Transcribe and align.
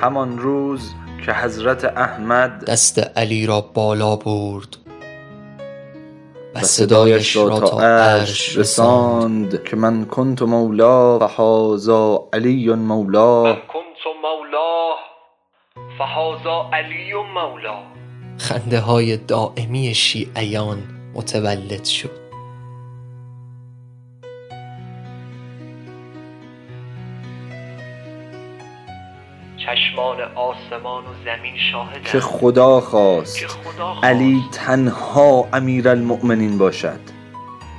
همان 0.00 0.38
روز 0.38 0.94
که 1.26 1.32
حضرت 1.32 1.84
احمد 1.84 2.64
دست 2.64 2.98
علی 3.18 3.46
را 3.46 3.60
بالا 3.60 4.16
برد 4.16 4.76
و 6.54 6.60
صدایش 6.60 7.36
را 7.36 7.60
تا 7.60 7.80
عرش 7.80 8.56
رساند. 8.56 9.64
که 9.64 9.76
من 9.76 10.04
کنت 10.04 10.42
مولا 10.42 11.28
فهذا 11.28 12.28
علی 12.32 12.74
مولا. 12.74 13.42
کنت 13.54 14.02
مولاه 14.22 14.98
فهذا 15.98 16.70
علی 16.72 17.14
مولاه 17.34 17.82
خنده 18.38 18.80
های 18.80 19.16
دائمی 19.16 19.94
شیعیان 19.94 20.78
متولد 21.14 21.84
شد. 21.84 22.29
چشمان 29.66 30.20
آسمان 30.34 31.04
و 31.04 31.08
زمین 31.24 31.54
شاهد 31.72 32.04
که 32.04 32.20
خدا 32.20 32.80
خواست. 32.80 33.38
که 33.38 33.48
خدا 33.48 33.94
خواست. 33.94 34.04
علی 34.04 34.40
تنها 34.52 35.48
امیرالمؤمنین 35.52 36.58
باشد. 36.58 37.00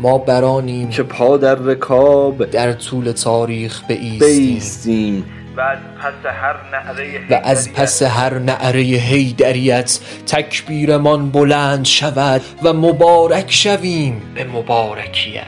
ما 0.00 0.18
برانیم 0.18 0.90
که 0.90 1.02
پا 1.02 1.36
در 1.36 1.54
رکاب 1.54 2.44
در 2.44 2.72
طول 2.72 3.12
تاریخ 3.12 3.82
بایستیم. 3.88 4.18
بیستیم 4.18 5.24
و 5.56 5.60
از 5.60 5.78
پس 6.02 6.26
هر 6.26 6.56
نعره 6.72 7.20
و 7.30 7.40
از 7.44 7.72
پس 7.72 8.02
هر 8.02 8.38
نعره 8.38 8.80
حیدریت 8.80 10.00
تکبیرمان 10.26 11.30
بلند 11.30 11.84
شود 11.84 12.42
و 12.62 12.72
مبارک 12.72 13.52
شویم 13.52 14.22
به 14.34 14.44
مبارکیت. 14.44 15.44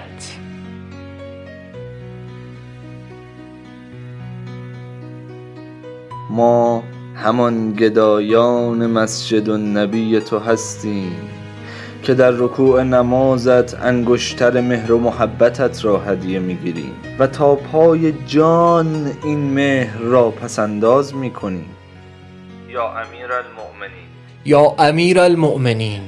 ما 6.30 6.82
همان 7.14 7.72
گدایان 7.72 8.86
مسجد 8.86 9.50
النبی 9.50 10.20
تو 10.20 10.38
هستیم 10.38 11.16
که 12.02 12.14
در 12.14 12.30
رکوع 12.30 12.82
نمازت 12.82 13.74
انگشتر 13.74 14.60
مهر 14.60 14.92
و 14.92 14.98
محبتت 14.98 15.84
را 15.84 15.98
هدیه 15.98 16.38
می‌گیریم 16.38 16.92
و 17.18 17.26
تا 17.26 17.54
پای 17.54 18.12
جان 18.26 19.12
این 19.24 19.38
مهر 19.38 19.98
را 19.98 20.30
پسنداز 20.30 21.14
می‌کنیم. 21.14 21.66
یا 22.68 22.88
امیر 22.88 23.32
المؤمنین. 23.32 24.06
یا 24.44 24.74
امیر 24.78 25.20
المؤمنین. 25.20 26.00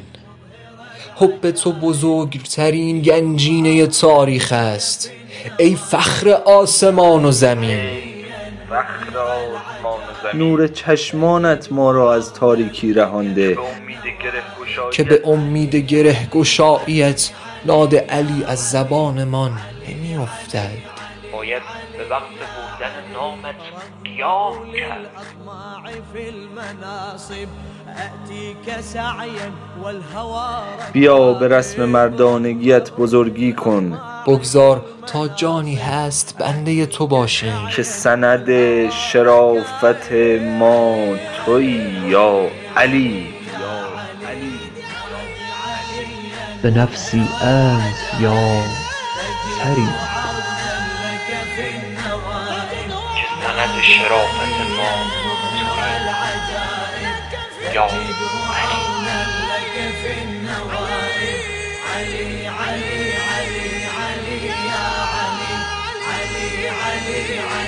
حب 1.17 1.51
تو 1.51 1.73
بزرگترین 1.73 3.03
گنجینه 3.03 3.87
تاریخ 3.87 4.53
است. 4.53 5.11
ای 5.59 5.77
فخر 5.77 6.29
آسمان 6.31 7.25
و 7.25 7.31
زمین. 7.31 8.06
نور 10.35 10.67
چشمانت 10.67 11.73
ما 11.73 11.91
را 11.91 12.15
از 12.15 12.33
تاریکی 12.33 12.93
رهانده. 12.93 13.59
که 14.93 15.05
به 15.05 15.23
امید 15.25 15.77
گره 15.77 16.29
گشاییت 16.33 17.31
ناد 17.67 17.95
علی 17.95 18.45
از 18.45 18.71
زبانمان 18.71 19.59
نمی 19.89 20.17
افتد 20.17 20.97
باید 21.37 21.63
به 21.99 22.05
وقت 22.11 22.23
بردن 22.23 23.13
نامت 23.13 23.55
قیام 24.05 24.73
کرد. 24.73 25.11
بیا 30.93 31.33
به 31.33 31.49
رسم 31.49 31.85
مردانگیت 31.85 32.91
بزرگی 32.91 33.53
کن. 33.53 34.01
بگذار 34.27 34.85
تا 35.07 35.29
جانی 35.29 35.75
هست 35.75 36.37
بنده 36.39 36.87
تو 36.87 37.07
باشیم 37.07 37.69
که 37.77 37.83
سند 37.83 38.91
شرافت 38.91 40.13
ما 40.59 40.97
توی 41.45 41.67
یا 42.07 42.49
علی. 42.77 43.27
به 46.63 46.71
نفسی 46.71 47.29
انت 47.43 48.21
یا 48.21 48.63
بعد 53.67 53.83
شرافة 53.83 54.63
الماضي 54.63 55.11
تريد 55.43 55.75
يوم 57.75 57.89
علي 61.97 62.49
علي 62.49 62.49
علي 62.49 63.15
علي 63.17 63.87
علي 63.97 64.51
علي 66.07 66.69
علي 66.69 67.41
علي 67.41 67.66